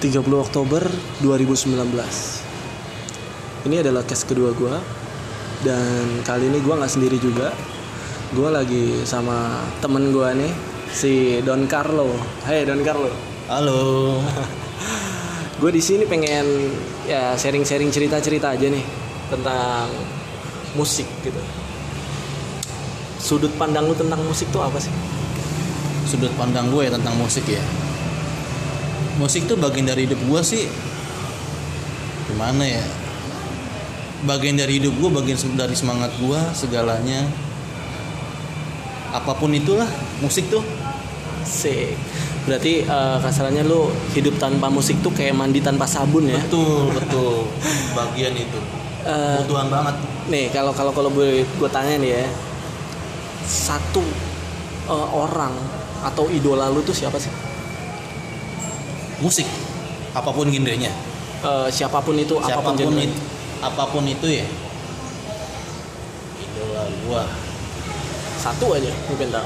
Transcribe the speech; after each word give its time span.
30 0.00 0.24
Oktober 0.32 0.80
2019 1.20 1.76
Ini 3.68 3.76
adalah 3.84 4.00
case 4.08 4.24
kedua 4.24 4.56
gue 4.56 4.72
Dan 5.60 6.24
kali 6.24 6.48
ini 6.48 6.64
gue 6.64 6.72
nggak 6.72 6.88
sendiri 6.88 7.20
juga 7.20 7.52
Gue 8.32 8.48
lagi 8.48 9.04
sama 9.04 9.60
temen 9.84 10.08
gue 10.08 10.28
nih 10.40 10.52
Si 10.88 11.44
Don 11.44 11.68
Carlo 11.68 12.08
Hey 12.48 12.64
Don 12.64 12.80
Carlo 12.80 13.12
Halo. 13.52 14.24
Gue 15.60 15.68
di 15.76 15.82
sini 15.84 16.08
pengen 16.08 16.72
ya 17.04 17.36
sharing-sharing 17.36 17.92
cerita-cerita 17.92 18.56
aja 18.56 18.72
nih 18.72 18.84
Tentang 19.28 19.92
musik 20.72 21.04
gitu 21.20 21.42
Sudut 23.20 23.52
pandang 23.60 23.84
lu 23.84 23.92
tentang 23.92 24.24
musik 24.24 24.48
tuh 24.48 24.64
apa 24.64 24.80
sih? 24.80 24.88
Sudut 26.08 26.32
pandang 26.40 26.72
gue 26.72 26.88
tentang 26.88 27.12
musik 27.20 27.44
ya. 27.44 27.60
Musik 29.20 29.44
tuh 29.44 29.60
bagian 29.60 29.84
dari 29.84 30.08
hidup 30.08 30.16
gue 30.16 30.40
sih. 30.40 30.64
Gimana 32.32 32.64
ya? 32.64 32.84
Bagian 34.24 34.56
dari 34.56 34.80
hidup 34.80 34.96
gue, 34.96 35.10
bagian 35.12 35.36
dari 35.60 35.76
semangat 35.76 36.08
gue, 36.16 36.40
segalanya. 36.56 37.28
Apa 39.12 39.36
pun 39.36 39.52
itulah, 39.52 39.88
musik 40.24 40.48
tuh. 40.48 40.64
Sik 41.44 41.96
Berarti 42.48 42.84
eh, 42.84 43.16
kasarannya 43.20 43.64
lu 43.68 43.92
hidup 44.16 44.40
tanpa 44.40 44.72
musik 44.72 44.96
tuh 45.04 45.12
kayak 45.12 45.36
mandi 45.36 45.60
tanpa 45.60 45.84
sabun 45.84 46.24
ya 46.24 46.40
Betul, 46.48 46.88
betul. 46.98 47.44
Bagian 47.92 48.32
itu. 48.32 48.60
Kebutuhan 49.04 49.68
banget. 49.68 49.96
Nih 50.32 50.48
kalau 50.48 50.72
kalau 50.72 50.92
kalau 50.92 51.10
gue 51.12 51.44
gue 51.44 51.70
tanya 51.72 52.00
nih 52.00 52.10
ya 52.16 52.24
satu 53.44 54.04
eh, 54.88 55.08
orang 55.12 55.52
atau 56.00 56.24
idola 56.32 56.72
lu 56.72 56.80
tuh 56.80 56.96
siapa 56.96 57.20
sih? 57.20 57.32
Musik. 59.20 59.46
Apa 60.16 60.32
pun 60.32 60.48
genrenya. 60.50 60.90
Eh, 61.40 61.68
siapa 61.72 62.00
pun 62.04 62.16
itu, 62.20 62.36
apa 62.36 62.44
pun 62.44 62.48
Siapa 62.50 62.68
pun 62.68 62.74
genre. 62.76 63.04
itu, 63.04 63.16
apa 63.64 63.84
pun 63.88 64.04
itu 64.04 64.26
ya. 64.28 64.46
Idola 66.40 66.82
gua. 67.06 67.22
Satu 68.40 68.76
aja 68.76 68.92
mungkin 69.08 69.28
tak. 69.32 69.44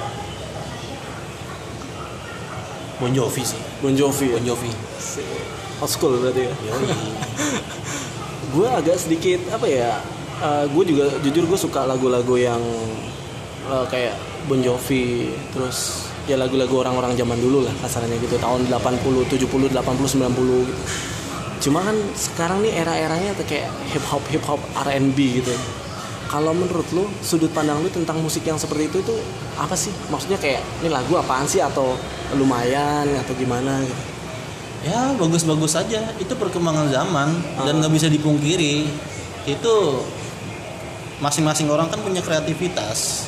Bon 3.03 3.11
Jovi 3.11 3.43
sih. 3.43 3.59
Bon 3.83 3.91
Jovi. 3.95 4.31
ya? 4.31 4.39
Bon 4.39 4.45
Jovi. 4.47 4.71
Old 5.83 5.91
school 5.91 6.15
berarti 6.23 6.47
ya. 6.47 6.55
Gue 8.55 8.71
agak 8.71 9.03
sedikit 9.03 9.43
apa 9.51 9.67
ya? 9.67 9.99
gue 10.45 10.85
juga 10.85 11.09
jujur 11.25 11.49
gue 11.49 11.57
suka 11.59 11.89
lagu-lagu 11.89 12.37
yang 12.37 12.61
eh, 13.67 13.85
kayak 13.89 14.15
Bon 14.45 14.61
Jovi, 14.61 15.33
terus 15.57 16.05
ya 16.25 16.37
lagu-lagu 16.41 16.73
orang-orang 16.81 17.13
zaman 17.15 17.37
dulu 17.37 17.65
lah 17.65 17.75
kasarnya 17.85 18.17
gitu 18.21 18.41
tahun 18.41 18.69
80, 18.71 19.29
70, 19.29 19.73
80, 19.73 19.77
90 19.77 20.69
gitu. 20.69 20.83
Cuma 21.69 21.81
kan 21.81 21.97
sekarang 22.13 22.61
nih 22.65 22.73
era-eranya 22.77 23.33
tuh 23.37 23.47
kayak 23.49 23.69
hip 23.93 24.05
hop 24.09 24.25
hip 24.29 24.45
hop 24.45 24.61
R&B 24.89 25.19
gitu. 25.41 25.53
Kalau 26.29 26.51
menurut 26.57 26.89
lu 26.97 27.07
sudut 27.21 27.53
pandang 27.53 27.79
lu 27.85 27.89
tentang 27.93 28.19
musik 28.19 28.43
yang 28.43 28.59
seperti 28.59 28.91
itu 28.91 28.99
itu 29.05 29.15
apa 29.55 29.77
sih? 29.77 29.93
Maksudnya 30.11 30.41
kayak 30.41 30.61
ini 30.83 30.89
lagu 30.91 31.15
apaan 31.15 31.47
sih 31.47 31.63
atau 31.63 31.95
lumayan 32.35 33.07
atau 33.23 33.33
gimana 33.39 33.85
gitu? 33.85 34.15
ya 34.85 35.17
bagus-bagus 35.17 35.81
saja 35.81 36.13
itu 36.21 36.37
perkembangan 36.37 36.93
zaman 36.93 37.33
dan 37.65 37.81
nggak 37.81 37.93
bisa 37.93 38.07
dipungkiri 38.13 38.85
itu 39.49 39.75
masing-masing 41.25 41.73
orang 41.73 41.89
kan 41.89 42.05
punya 42.05 42.21
kreativitas 42.21 43.25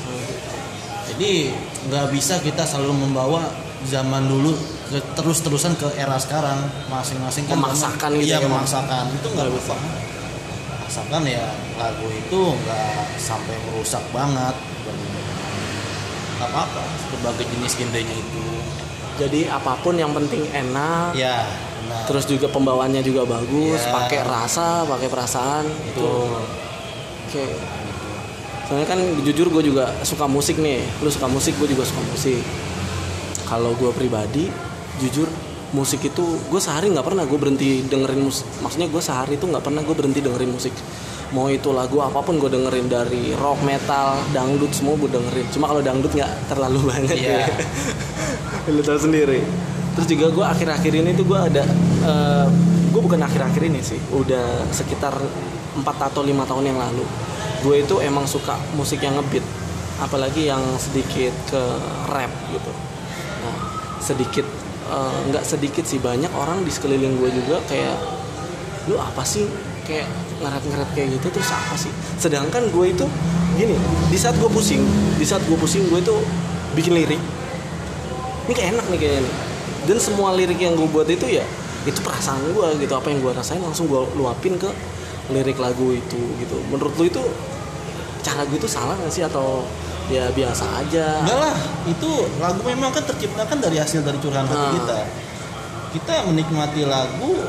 jadi 1.17 1.49
nggak 1.87 2.07
bisa 2.11 2.37
kita 2.39 2.63
selalu 2.63 2.93
membawa 2.99 3.49
zaman 3.85 4.27
dulu 4.27 4.53
ke- 4.87 5.01
terus-terusan 5.15 5.73
ke 5.75 5.89
era 5.95 6.17
sekarang. 6.17 6.61
Masing-masing 6.87 7.47
kan 7.47 7.57
Memaksakan 7.57 8.11
gitu 8.15 8.27
iya 8.27 8.37
ya, 8.37 8.45
memaksakan. 8.45 9.05
Itu 9.11 9.29
nggak 9.31 9.49
bisa 9.51 9.73
memaksakan 9.73 11.23
ya 11.25 11.45
lagu 11.75 12.07
itu 12.07 12.41
nggak 12.55 12.93
sampai 13.17 13.57
merusak 13.65 14.05
banget. 14.11 14.53
Nggak 16.37 16.49
apa-apa. 16.49 16.83
Berbagai 17.11 17.45
jenis 17.49 17.73
genrenya 17.75 18.13
itu. 18.15 18.45
Jadi 19.17 19.49
apa 19.49 19.73
pun 19.81 19.97
yang 19.97 20.13
penting 20.13 20.45
enak, 20.47 21.17
ya 21.17 21.49
benar. 21.81 22.05
terus 22.05 22.29
juga 22.29 22.53
pembawaannya 22.53 23.01
juga 23.01 23.25
bagus, 23.25 23.81
Iya. 23.81 23.93
pakai 23.97 24.21
rasa, 24.21 24.85
pakai 24.85 25.09
perasaan. 25.09 25.65
Itu. 25.65 26.37
Oke. 27.25 27.45
Soalnya 28.67 28.87
kan 28.87 28.99
jujur 29.23 29.47
gue 29.49 29.63
juga 29.63 29.95
suka 30.03 30.27
musik 30.27 30.59
nih. 30.59 30.83
Lu 30.99 31.09
suka 31.09 31.31
musik, 31.31 31.55
gue 31.57 31.71
juga 31.71 31.87
suka 31.87 32.03
musik. 32.03 32.43
Kalau 33.47 33.73
gue 33.79 33.91
pribadi, 33.95 34.51
jujur 34.99 35.31
musik 35.71 36.03
itu 36.03 36.25
gue 36.47 36.61
sehari 36.63 36.91
nggak 36.91 37.07
pernah 37.07 37.23
gue 37.27 37.39
berhenti 37.39 37.87
dengerin 37.87 38.23
musik. 38.23 38.47
Maksudnya 38.59 38.91
gue 38.91 39.03
sehari 39.03 39.39
itu 39.39 39.47
nggak 39.47 39.63
pernah 39.63 39.83
gue 39.87 39.95
berhenti 39.95 40.19
dengerin 40.19 40.51
musik. 40.51 40.75
Mau 41.31 41.51
itu 41.51 41.75
lagu 41.75 41.99
apa 42.03 42.23
pun 42.23 42.39
gue 42.39 42.51
dengerin 42.51 42.87
dari 42.87 43.35
rock, 43.35 43.63
metal, 43.63 44.19
dangdut 44.31 44.71
semua 44.75 44.99
gue 44.99 45.11
dengerin. 45.11 45.47
Cuma 45.51 45.71
kalau 45.71 45.83
dangdut 45.83 46.11
nggak 46.11 46.33
terlalu 46.51 46.81
banget 46.91 47.19
Iya. 47.19 47.39
ya. 47.39 47.47
Lu 48.71 48.83
tahu 48.83 48.99
sendiri. 48.99 49.43
Terus 49.95 50.07
juga 50.11 50.27
gue 50.29 50.45
akhir-akhir 50.45 50.93
ini 50.93 51.11
tuh 51.17 51.25
gue 51.25 51.39
ada, 51.41 51.65
gue 52.93 53.01
bukan 53.01 53.17
akhir-akhir 53.17 53.63
ini 53.65 53.81
sih, 53.81 53.97
udah 54.13 54.69
sekitar 54.69 55.17
4 55.73 55.81
atau 55.81 56.21
lima 56.21 56.45
tahun 56.45 56.69
yang 56.69 56.77
lalu. 56.77 57.01
Gue 57.67 57.83
itu 57.83 57.99
emang 57.99 58.31
suka 58.31 58.55
musik 58.79 59.03
yang 59.03 59.19
ngebeat, 59.19 59.43
apalagi 59.99 60.47
yang 60.47 60.63
sedikit 60.79 61.35
ke 61.51 61.63
rap 62.15 62.31
gitu. 62.55 62.71
Nah, 63.43 63.57
sedikit 63.99 64.47
eh, 64.87 65.19
nggak 65.35 65.43
sedikit 65.43 65.83
sih 65.83 65.99
banyak 65.99 66.31
orang 66.31 66.63
di 66.63 66.71
sekeliling 66.71 67.19
gue 67.19 67.31
juga 67.35 67.59
kayak 67.67 67.99
lu 68.87 68.95
apa 69.03 69.27
sih? 69.27 69.51
Kayak 69.83 70.07
ngeret-ngeret 70.39 70.91
kayak 70.95 71.19
gitu 71.19 71.27
terus 71.35 71.51
apa 71.51 71.75
sih? 71.75 71.91
Sedangkan 72.23 72.71
gue 72.71 72.87
itu 72.87 73.07
gini 73.59 73.75
di 74.15 74.19
saat 74.21 74.39
gue 74.39 74.51
pusing 74.53 74.87
di 75.19 75.27
saat 75.27 75.43
gue 75.43 75.59
pusing 75.59 75.91
gue 75.91 75.99
itu 75.99 76.15
bikin 76.79 76.95
lirik. 76.95 77.19
Ini 78.47 78.53
kayak 78.55 78.79
enak 78.79 78.87
nih 78.95 78.99
kayaknya 79.03 79.33
dan 79.87 79.99
semua 80.03 80.35
lirik 80.35 80.59
yang 80.59 80.75
gue 80.75 80.87
buat 80.91 81.07
itu 81.07 81.27
ya 81.27 81.47
itu 81.87 82.03
perasaan 82.03 82.43
gue 82.51 82.83
gitu 82.83 82.95
apa 82.99 83.15
yang 83.15 83.23
gue 83.23 83.31
rasain 83.31 83.63
langsung 83.63 83.87
gue 83.87 84.03
luapin 84.19 84.59
ke 84.59 84.67
lirik 85.29 85.59
lagu 85.59 85.91
itu 85.91 86.21
gitu 86.39 86.57
menurut 86.71 86.95
lu 86.95 87.05
itu 87.07 87.23
cara 88.23 88.43
gue 88.43 88.59
itu 88.59 88.67
salah 88.67 88.95
gak 88.99 89.11
sih 89.11 89.23
atau 89.23 89.63
ya 90.07 90.31
biasa 90.31 90.65
aja 90.83 91.23
Enggak 91.27 91.39
lah, 91.43 91.57
itu 91.87 92.11
lagu 92.39 92.63
memang 92.63 92.95
kan 92.95 93.03
terciptakan 93.03 93.59
dari 93.59 93.79
hasil 93.79 94.03
dari 94.03 94.19
curahan 94.19 94.47
hati 94.47 94.55
Ah. 94.55 94.73
kita. 94.75 94.99
Kita 95.95 96.15
menikmati 96.29 96.83
lagu, 96.85 97.43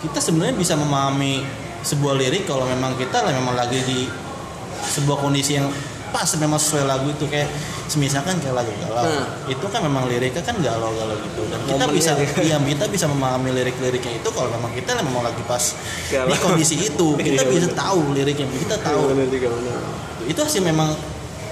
kita 0.00 0.18
sebenarnya 0.18 0.52
bisa 0.52 0.74
memahami 0.76 1.40
sebuah 1.80 2.18
lirik 2.18 2.44
kalau 2.44 2.68
memang 2.68 2.92
kita 2.96 3.22
lah 3.22 3.32
memang 3.32 3.56
lagi 3.56 3.80
di 3.80 4.08
sebuah 4.82 5.20
kondisi 5.20 5.56
yang 5.56 5.72
pas 6.12 6.28
memang 6.36 6.56
sesuai 6.56 6.84
lagu 6.84 7.08
itu 7.08 7.24
kayak 7.24 7.48
semisalkan 7.88 8.36
kayak 8.38 8.52
lagu 8.54 8.68
galau. 8.78 9.02
Nah. 9.02 9.26
itu 9.48 9.64
kan 9.66 9.80
memang 9.80 10.04
liriknya 10.06 10.40
kan 10.40 10.54
galau-galau 10.56 11.16
gitu. 11.18 11.40
Dan 11.48 11.58
kita 11.62 11.72
Momennya 11.74 11.96
bisa 11.96 12.10
gitu. 12.14 12.38
iya 12.44 12.56
kita 12.56 12.84
bisa 12.86 13.04
memahami 13.06 13.50
lirik-liriknya 13.50 14.12
itu 14.14 14.28
kalau 14.28 14.48
memang 14.50 14.70
kita 14.70 14.92
memang 15.00 15.24
lagi 15.24 15.42
pas 15.42 15.64
Galau. 16.08 16.28
di 16.28 16.36
kondisi 16.38 16.76
itu. 16.78 17.08
Kita 17.18 17.42
Iya, 17.42 17.50
bisa 17.50 17.68
tahu 17.72 18.12
liriknya 18.12 18.46
kita 18.46 18.76
Iya, 18.76 18.86
tahu. 18.86 19.02
itu 20.22 20.38
hasil 20.38 20.62
memang 20.62 20.92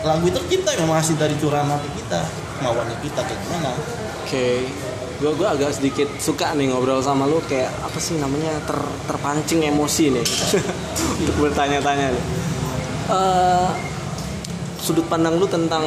lagu 0.00 0.25
itu 0.25 0.41
kita 0.47 0.77
memang 0.78 0.97
hasil 0.97 1.16
dari 1.16 1.34
curahan 1.37 1.66
hati 1.66 1.88
kita 1.94 2.21
kemauannya 2.56 2.97
kita 3.00 3.21
kayak 3.21 3.41
gimana? 3.42 3.71
Oke, 4.21 4.44
gue 5.16 5.31
gue 5.31 5.48
agak 5.48 5.71
sedikit 5.72 6.09
suka 6.16 6.53
nih 6.54 6.69
ngobrol 6.69 7.00
sama 7.00 7.25
lu 7.25 7.41
kayak 7.42 7.69
apa 7.81 7.98
sih 7.98 8.16
namanya 8.16 8.53
ter, 8.62 8.78
terpancing 9.04 9.65
emosi 9.66 10.04
nih. 10.10 10.27
Untuk 11.21 11.37
bertanya-tanya 11.38 12.06
nih. 12.10 12.25
Eh, 13.10 13.69
sudut 14.80 15.04
pandang 15.04 15.36
lu 15.36 15.44
tentang 15.44 15.84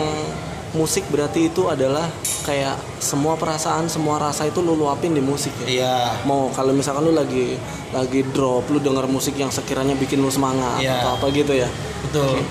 musik 0.74 1.06
berarti 1.08 1.48
itu 1.48 1.68
adalah 1.68 2.10
kayak 2.42 2.74
semua 2.98 3.34
perasaan, 3.34 3.86
semua 3.86 4.18
rasa 4.20 4.44
itu 4.44 4.58
lu 4.58 4.74
luapin 4.74 5.14
di 5.14 5.22
musik 5.22 5.54
ya. 5.60 5.68
iya 5.68 5.98
Mau 6.24 6.50
kalau 6.50 6.72
misalkan 6.72 7.04
lu 7.04 7.14
lagi 7.14 7.54
lagi 7.90 8.26
drop, 8.28 8.66
lu 8.68 8.80
denger 8.80 9.06
musik 9.06 9.34
yang 9.34 9.50
sekiranya 9.50 9.94
bikin 9.94 10.18
lu 10.18 10.28
semangat 10.28 10.78
Iya. 10.80 10.98
atau 11.00 11.10
apa 11.16 11.26
gitu 11.30 11.54
ya. 11.54 11.70
betul 12.02 12.42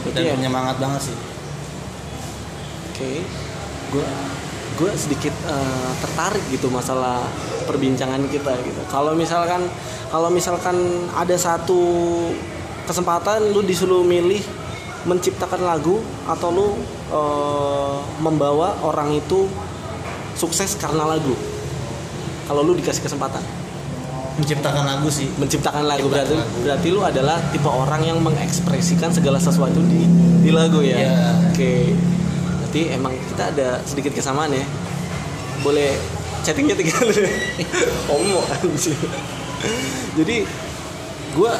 Berarti 0.00 0.14
dan 0.16 0.22
ya- 0.24 0.34
penyemangat 0.36 0.76
banget 0.76 1.00
sih 1.04 1.16
Oke, 2.90 3.22
gue 3.88 4.06
gue 4.76 4.90
sedikit 4.94 5.34
eh, 5.44 5.90
tertarik 5.98 6.42
gitu 6.48 6.66
masalah 6.68 7.22
perbincangan 7.64 8.26
kita 8.26 8.58
gitu. 8.60 8.80
Kalau 8.88 9.10
misalkan 9.12 9.66
kalau 10.08 10.30
misalkan 10.30 10.74
ada 11.12 11.34
satu 11.34 11.78
kesempatan 12.84 13.50
lu 13.50 13.60
disuruh 13.60 14.02
milih 14.02 14.42
menciptakan 15.08 15.64
lagu 15.64 16.04
atau 16.28 16.48
lu 16.52 16.68
eh, 17.10 17.96
membawa 18.20 18.76
orang 18.84 19.16
itu 19.16 19.48
sukses 20.36 20.76
karena 20.76 21.08
lagu. 21.08 21.32
Kalau 22.46 22.60
lu 22.64 22.76
dikasih 22.76 23.04
kesempatan 23.04 23.40
menciptakan 24.38 24.86
lagu 24.86 25.10
sih 25.10 25.26
menciptakan 25.34 25.82
lagu 25.82 26.06
berarti 26.06 26.30
Menciptakan 26.30 26.46
lagu. 26.46 26.62
berarti 26.62 26.88
lu 26.94 27.00
adalah 27.02 27.42
tipe 27.50 27.66
orang 27.66 28.06
yang 28.06 28.22
mengekspresikan 28.22 29.10
segala 29.10 29.42
sesuatu 29.42 29.82
di 29.82 30.06
di 30.46 30.50
lagu 30.54 30.78
ya. 30.78 30.94
Iya. 30.94 31.16
Oke. 31.50 31.98
Berarti 32.62 32.80
emang 32.94 33.18
kita 33.34 33.50
ada 33.50 33.82
sedikit 33.82 34.14
kesamaan 34.14 34.54
ya. 34.54 34.62
Boleh 35.66 35.98
chattingnya 36.48 36.74
homo 38.08 38.40
anjir 38.48 38.96
jadi 40.16 40.36
gue 41.34 41.52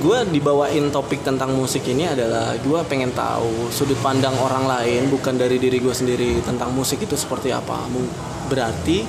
gue 0.00 0.18
dibawain 0.32 0.88
topik 0.88 1.20
tentang 1.20 1.52
musik 1.52 1.84
ini 1.88 2.08
adalah 2.08 2.56
gue 2.56 2.80
pengen 2.88 3.12
tahu 3.12 3.68
sudut 3.68 3.98
pandang 4.00 4.34
orang 4.40 4.64
lain 4.64 5.12
bukan 5.12 5.36
dari 5.36 5.60
diri 5.60 5.80
gue 5.80 5.92
sendiri 5.92 6.40
tentang 6.40 6.72
musik 6.72 7.04
itu 7.04 7.16
seperti 7.16 7.52
apa. 7.52 7.84
Berarti 8.48 9.04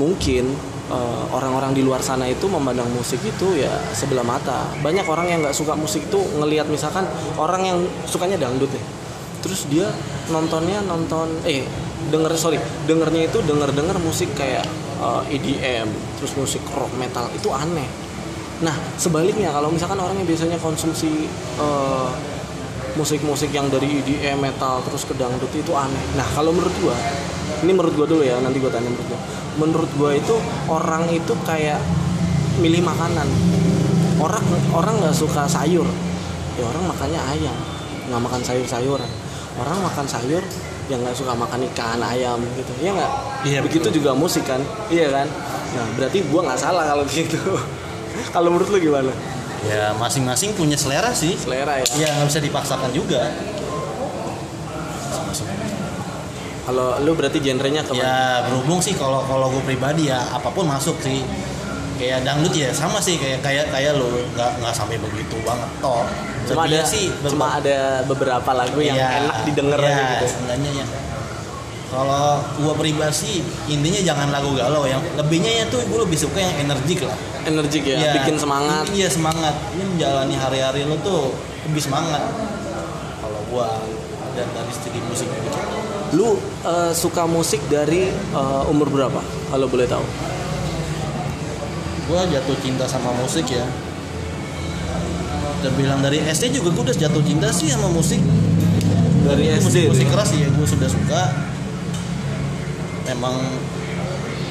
mungkin 0.00 0.52
eh, 0.92 1.24
orang-orang 1.32 1.76
di 1.76 1.84
luar 1.84 2.00
sana 2.00 2.28
itu 2.28 2.48
memandang 2.48 2.88
musik 2.92 3.20
itu 3.24 3.60
ya 3.60 3.72
sebelah 3.92 4.24
mata. 4.24 4.68
Banyak 4.80 5.06
orang 5.08 5.26
yang 5.28 5.38
nggak 5.44 5.56
suka 5.56 5.76
musik 5.76 6.08
itu 6.08 6.20
ngelihat 6.40 6.68
misalkan 6.68 7.04
orang 7.36 7.62
yang 7.64 7.78
sukanya 8.08 8.40
dangdut 8.40 8.72
ya 8.72 8.84
terus 9.46 9.62
dia 9.70 9.86
nontonnya 10.34 10.82
nonton 10.82 11.30
eh 11.46 11.62
denger 12.10 12.34
sorry 12.34 12.58
dengernya 12.90 13.30
itu 13.30 13.38
denger 13.46 13.70
denger 13.70 14.02
musik 14.02 14.34
kayak 14.34 14.66
eh, 14.98 15.34
EDM 15.38 15.86
terus 16.18 16.34
musik 16.34 16.66
rock 16.74 16.90
metal 16.98 17.30
itu 17.30 17.46
aneh 17.54 17.86
nah 18.64 18.72
sebaliknya 18.96 19.52
kalau 19.52 19.68
misalkan 19.68 20.00
orang 20.00 20.16
yang 20.16 20.28
biasanya 20.28 20.56
konsumsi 20.56 21.28
eh, 21.60 22.10
musik-musik 22.96 23.52
yang 23.52 23.68
dari 23.68 24.00
EDM 24.00 24.40
metal 24.40 24.80
terus 24.88 25.04
ke 25.04 25.12
dangdut 25.14 25.52
itu 25.52 25.72
aneh. 25.76 26.00
Nah 26.16 26.24
kalau 26.32 26.50
menurut 26.50 26.72
gua 26.80 26.96
ini 27.62 27.72
menurut 27.76 27.92
gua 27.92 28.06
dulu 28.08 28.24
ya 28.24 28.40
nanti 28.40 28.58
gua 28.58 28.72
tanya 28.72 28.88
menurut 28.88 29.06
gua. 29.06 29.20
Menurut 29.56 29.90
gua 30.00 30.10
itu 30.16 30.34
orang 30.72 31.04
itu 31.12 31.32
kayak 31.44 31.78
milih 32.58 32.82
makanan. 32.82 33.28
Orang 34.16 34.42
orang 34.72 34.96
nggak 35.04 35.12
suka 35.12 35.44
sayur. 35.44 35.84
Ya 36.56 36.64
orang 36.64 36.88
makannya 36.88 37.20
ayam 37.36 37.56
nggak 38.08 38.22
makan 38.24 38.40
sayur-sayuran. 38.40 39.10
Orang 39.60 39.78
makan 39.84 40.08
sayur 40.08 40.40
yang 40.88 41.04
nggak 41.04 41.16
suka 41.16 41.36
makan 41.36 41.68
ikan 41.72 42.00
ayam 42.00 42.40
gitu. 42.56 42.72
Ya 42.80 42.96
nggak? 42.96 43.12
Iya, 43.44 43.58
begitu 43.60 43.92
betul. 43.92 44.00
juga 44.00 44.10
musik 44.16 44.48
kan? 44.48 44.62
Iya 44.88 45.12
kan? 45.12 45.28
Nah 45.76 45.86
berarti 46.00 46.24
gua 46.32 46.48
nggak 46.48 46.60
salah 46.60 46.88
kalau 46.88 47.04
gitu 47.12 47.60
kalau 48.32 48.48
menurut 48.52 48.68
lu 48.70 48.78
gimana? 48.80 49.12
Ya 49.66 49.90
masing-masing 49.98 50.54
punya 50.54 50.78
selera 50.78 51.10
sih. 51.10 51.34
Selera 51.34 51.82
ya. 51.82 51.86
Ya 51.98 52.08
nggak 52.14 52.28
bisa 52.30 52.40
dipaksakan 52.40 52.90
juga. 52.94 53.32
Kalau 56.66 56.98
lu 56.98 57.14
berarti 57.14 57.38
genrenya 57.38 57.86
ke 57.86 57.94
ya 57.94 58.42
berhubung 58.50 58.82
sih 58.82 58.98
kalau 58.98 59.22
kalau 59.22 59.46
gue 59.54 59.62
pribadi 59.62 60.10
ya 60.10 60.18
apa 60.34 60.50
pun 60.50 60.66
masuk 60.66 60.98
sih. 60.98 61.22
Kayak 61.96 62.26
dangdut 62.26 62.52
ya 62.52 62.74
sama 62.74 62.98
sih. 62.98 63.16
Kayak 63.22 63.46
kayak 63.46 63.70
kayak 63.70 63.94
lo 63.94 64.10
nggak 64.34 64.50
nggak 64.62 64.74
sampai 64.74 64.98
begitu 64.98 65.38
banget 65.46 65.70
toh. 65.78 66.02
Cuma 66.46 66.66
ada 66.66 66.78
ya 66.78 66.84
sih 66.86 67.10
cuma 67.26 67.58
ada 67.58 68.02
beberapa 68.06 68.50
lagu 68.54 68.78
yang 68.78 68.94
Iya, 68.98 69.26
enak 69.26 69.36
didengar 69.50 69.78
iya, 69.82 69.90
aja 69.94 70.02
gitu. 70.14 70.26
seenggaknya 70.30 70.70
ya 70.78 70.86
kalau 71.96 72.44
gua 72.60 72.76
pribadi 72.76 73.40
intinya 73.72 74.00
jangan 74.04 74.28
lagu 74.28 74.52
galau 74.52 74.84
yang 74.84 75.00
lebihnya 75.16 75.48
ya 75.48 75.64
tuh 75.72 75.80
gue 75.88 76.04
lebih 76.04 76.18
suka 76.20 76.36
yang 76.36 76.68
energik 76.68 77.00
lah. 77.00 77.16
Energik 77.48 77.88
ya, 77.88 77.96
Iya, 77.96 78.10
bikin 78.20 78.36
semangat. 78.36 78.84
Iya 78.92 79.08
semangat. 79.08 79.56
Ini 79.72 79.84
menjalani 79.96 80.36
hari-hari 80.36 80.84
lo 80.84 81.00
tuh 81.00 81.32
lebih 81.64 81.80
semangat. 81.80 82.20
Kalau 83.24 83.40
gua 83.48 83.80
dan 84.36 84.44
dari 84.52 84.72
segi 84.76 85.00
musik 85.08 85.24
gitu. 85.24 85.48
Lu 86.20 86.36
eh, 86.68 86.92
suka 86.92 87.24
musik 87.24 87.64
dari 87.72 88.12
eh, 88.12 88.62
umur 88.68 88.92
berapa? 88.92 89.24
Kalau 89.48 89.64
boleh 89.64 89.88
tahu. 89.88 90.04
Gua 92.12 92.28
jatuh 92.28 92.60
cinta 92.60 92.84
sama 92.84 93.08
musik 93.16 93.48
ya. 93.48 93.64
Terbilang 95.64 96.04
dari 96.04 96.20
SD 96.20 96.60
juga 96.60 96.76
gue 96.76 96.92
udah 96.92 96.96
jatuh 97.08 97.24
cinta 97.24 97.48
sih 97.56 97.72
sama 97.72 97.88
musik. 97.88 98.20
Dari 99.24 99.48
musik 99.56 99.72
SD 99.72 99.76
musik 99.88 100.06
tuh. 100.06 100.12
keras 100.12 100.30
ya 100.36 100.46
gue 100.52 100.66
sudah 100.68 100.88
suka 100.92 101.22
memang 103.06 103.38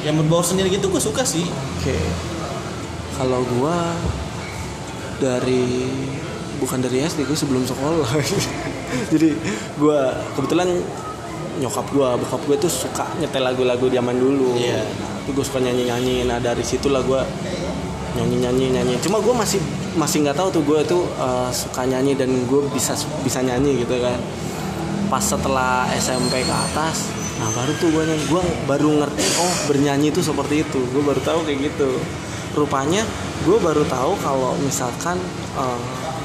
yang 0.08 0.16
berbau 0.22 0.42
sendiri 0.42 0.70
gitu 0.70 0.88
gue 0.88 1.02
suka 1.02 1.26
sih 1.26 1.46
Oke. 1.86 2.02
Kalau 3.14 3.46
gua 3.46 3.94
dari 5.22 5.86
bukan 6.58 6.82
dari 6.82 7.06
SD, 7.06 7.30
gue 7.30 7.38
sebelum 7.38 7.62
sekolah. 7.62 8.10
Jadi 9.14 9.38
gua 9.78 10.18
kebetulan 10.34 10.68
nyokap 11.62 11.86
gua, 11.94 12.18
bokap 12.18 12.42
gue 12.50 12.58
tuh 12.60 12.74
suka 12.74 13.06
nyetel 13.22 13.46
lagu-lagu 13.46 13.86
zaman 13.86 14.18
dulu. 14.18 14.58
Iya. 14.58 14.82
Nah, 14.82 15.22
itu 15.22 15.30
gue 15.30 15.46
suka 15.46 15.62
nyanyi-nyanyi. 15.62 16.26
Nah, 16.26 16.42
dari 16.42 16.66
situlah 16.66 17.06
gua 17.06 17.22
nyanyi-nyanyi 18.18 18.82
nyanyi. 18.82 18.96
Cuma 18.98 19.22
gue 19.22 19.32
masih 19.38 19.62
masih 19.94 20.26
nggak 20.26 20.42
tahu 20.42 20.50
tuh 20.50 20.64
gue 20.66 20.80
tuh 20.84 21.06
eh, 21.06 21.50
suka 21.54 21.88
nyanyi 21.88 22.18
dan 22.20 22.34
gue 22.50 22.62
bisa 22.76 22.98
bisa 23.24 23.46
nyanyi 23.46 23.86
gitu 23.86 23.96
kan. 24.02 24.20
Pas 25.06 25.22
setelah 25.22 25.86
SMP 25.94 26.42
ke 26.42 26.52
atas, 26.52 27.08
nah 27.38 27.50
baru 27.54 27.72
tuh 27.78 27.90
gue 27.90 28.04
nyanyi. 28.04 28.26
Gue 28.26 28.42
baru 28.66 28.90
ngerti 29.00 29.24
oh 29.38 29.54
bernyanyi 29.70 30.10
itu 30.10 30.22
seperti 30.22 30.66
itu. 30.66 30.82
Gue 30.90 31.02
baru 31.02 31.22
tahu 31.22 31.46
kayak 31.46 31.72
gitu. 31.72 31.90
Rupanya 32.56 33.04
gue 33.44 33.58
baru 33.60 33.84
tahu 33.86 34.18
kalau 34.20 34.58
misalkan 34.58 35.20
eh, 35.56 35.80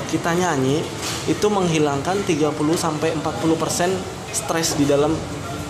kita 0.09 0.32
nyanyi 0.32 0.81
itu 1.27 1.47
menghilangkan 1.47 2.25
30 2.25 2.50
sampai 2.75 3.12
40% 3.15 3.91
stres 4.32 4.75
di 4.75 4.87
dalam 4.87 5.12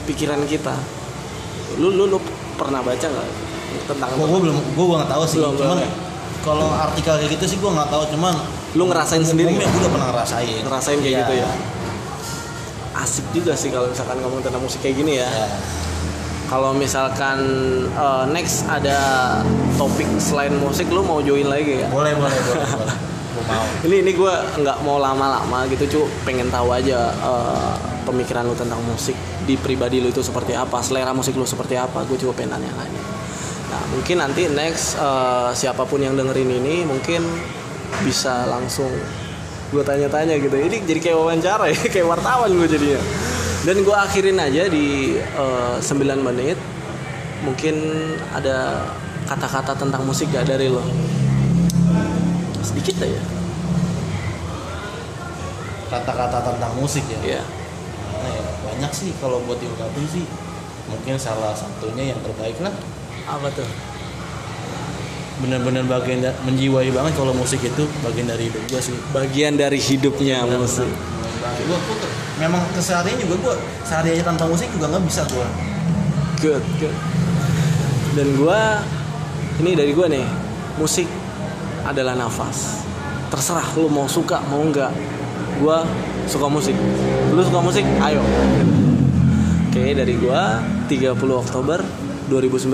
pikiran 0.04 0.46
kita. 0.46 0.72
Lu 1.76 1.90
lu, 1.90 2.06
lu 2.06 2.18
pernah 2.54 2.80
baca 2.80 3.00
nggak 3.02 3.28
tentang 3.86 4.10
gue 4.12 4.26
gue 4.26 4.40
belum 4.44 4.56
gue 4.74 4.84
gue 4.84 4.96
nggak 4.98 5.10
tahu 5.10 5.22
sih 5.24 5.38
Belum, 5.38 5.54
cuman 5.56 5.78
ya? 5.78 5.90
kalau 6.42 6.68
artikel 6.68 7.14
kayak 7.16 7.30
gitu 7.38 7.44
sih 7.46 7.56
gue 7.56 7.70
nggak 7.70 7.88
tahu 7.88 8.02
cuman 8.12 8.34
lu 8.74 8.84
ngerasain 8.86 9.22
sendiri 9.22 9.54
gue 9.54 9.62
udah 9.62 9.90
pernah 9.90 10.08
ngerasain 10.10 10.60
ngerasain 10.62 10.98
kayak 10.98 11.10
Iya. 11.10 11.20
gitu 11.24 11.34
ya 11.38 11.48
asik 13.00 13.26
juga 13.32 13.56
sih 13.56 13.72
kalau 13.72 13.88
misalkan 13.88 14.20
ngomong 14.20 14.40
tentang 14.44 14.62
musik 14.62 14.80
kayak 14.84 14.96
gini 15.00 15.20
ya. 15.20 15.28
Ya. 15.28 15.48
kalau 16.50 16.74
misalkan 16.74 17.38
eh, 17.94 18.24
next 18.34 18.66
ada 18.66 18.98
topik 19.78 20.06
selain 20.18 20.50
musik 20.58 20.90
lu 20.90 21.06
mau 21.06 21.22
join 21.22 21.46
lagi 21.46 21.80
ya 21.80 21.88
boleh 21.88 22.12
boleh 22.18 22.38
boleh 22.50 22.66
boleh. 22.80 22.96
Mau. 23.30 23.66
Ini 23.86 24.02
ini 24.02 24.12
gue 24.14 24.34
nggak 24.58 24.82
mau 24.82 24.98
lama-lama 24.98 25.62
gitu 25.70 25.86
cu 25.86 26.00
pengen 26.26 26.50
tahu 26.50 26.74
aja 26.74 27.14
eh, 27.14 27.74
pemikiran 28.02 28.46
lu 28.46 28.58
tentang 28.58 28.82
musik 28.82 29.14
di 29.46 29.54
pribadi 29.54 30.02
lu 30.02 30.10
itu 30.10 30.20
seperti 30.20 30.58
apa 30.58 30.82
selera 30.82 31.14
musik 31.14 31.38
lu 31.38 31.46
seperti 31.46 31.78
apa. 31.78 32.02
Gue 32.04 32.18
juga 32.18 32.42
pengen 32.42 32.58
nanya 32.58 32.74
nanya 32.74 33.02
nah 33.70 33.82
mungkin 33.94 34.18
nanti 34.18 34.50
next 34.50 34.98
eh, 34.98 35.50
siapa 35.54 35.86
pun 35.86 36.02
yang 36.02 36.18
dengerin 36.18 36.50
ini 36.50 36.82
mungkin 36.82 37.22
bisa 38.02 38.50
langsung 38.50 38.90
gue 39.70 39.82
tanya-tanya 39.86 40.34
gitu. 40.42 40.56
Ini 40.58 40.76
jadi 40.82 41.00
kayak 41.00 41.16
wawancara 41.16 41.64
ya 41.70 41.80
kayak 41.94 42.06
wartawan 42.10 42.50
gue 42.50 42.68
jadinya. 42.68 43.00
Dan 43.62 43.86
gue 43.86 43.96
akhirin 43.96 44.38
aja 44.40 44.66
di 44.66 45.16
eh, 45.16 45.76
9 45.78 46.26
menit. 46.26 46.58
Mungkin 47.40 47.76
ada 48.36 48.84
kata-kata 49.24 49.72
tentang 49.78 50.04
musik 50.04 50.28
gak 50.28 50.44
dari 50.44 50.68
lo? 50.68 50.84
Sedikit 52.60 53.00
aja. 53.00 53.22
Kata-kata 55.88 56.38
tentang 56.52 56.72
musik 56.76 57.02
ya? 57.08 57.18
Iya. 57.24 57.42
Gimana 58.10 58.28
ya? 58.28 58.44
banyak 58.60 58.92
sih 58.92 59.10
kalau 59.22 59.40
buat 59.48 59.56
diungkapin 59.62 60.04
sih. 60.10 60.26
Mungkin 60.90 61.14
salah 61.16 61.54
satunya 61.54 62.12
yang 62.12 62.20
terbaik 62.20 62.58
lah. 62.60 62.74
Apa 63.30 63.48
tuh 63.54 63.68
bener-bener 65.40 65.84
bagian 65.88 66.30
menjiwai 66.44 66.92
banget 66.92 67.12
kalau 67.16 67.32
musik 67.32 67.60
itu 67.64 67.84
bagian 68.04 68.28
dari 68.28 68.52
hidup 68.52 68.62
gue 68.68 68.80
sih. 68.80 68.96
Bagian 69.10 69.56
dari 69.56 69.80
hidupnya 69.80 70.44
musik. 70.46 70.88
gue 71.60 71.78
memang 72.40 72.60
keseharian 72.72 73.16
juga 73.20 73.34
gue 73.36 73.54
sehari 73.84 74.16
aja 74.16 74.32
tanpa 74.32 74.48
musik 74.48 74.68
juga 74.72 74.92
nggak 74.92 75.04
bisa 75.08 75.24
gue 75.28 75.70
good 76.40 76.64
good. 76.80 76.96
Dan 78.16 78.34
gua 78.40 78.80
ini 79.60 79.76
dari 79.76 79.92
gua 79.92 80.08
nih 80.08 80.24
musik 80.80 81.06
adalah 81.84 82.16
nafas. 82.16 82.82
Terserah 83.30 83.76
lu 83.76 83.86
mau 83.92 84.08
suka 84.08 84.40
mau 84.48 84.64
enggak 84.64 84.90
gua 85.60 85.84
suka 86.26 86.48
musik. 86.48 86.74
Lu 87.30 87.44
suka 87.44 87.60
musik? 87.60 87.84
Ayo. 88.00 88.24
Oke 89.70 89.94
dari 89.94 90.16
gua 90.18 90.64
30 90.88 91.14
Oktober 91.14 91.78
2019 92.32 92.72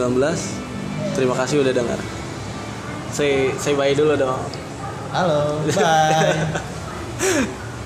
terima 1.12 1.34
kasih 1.36 1.60
udah 1.60 1.72
dengar 1.72 2.00
say 3.10 3.52
say 3.58 3.74
bye 3.74 3.94
dulu 3.94 4.16
dong. 4.18 4.42
Halo 5.12 5.60
bye 5.74 6.60